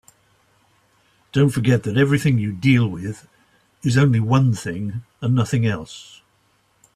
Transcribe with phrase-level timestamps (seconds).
[1.31, 3.27] Don't forget that everything you deal with
[3.83, 6.23] is only one thing and nothing else.